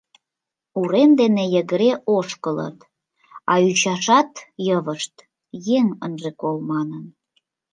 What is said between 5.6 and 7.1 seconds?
еҥ ынже кол манын.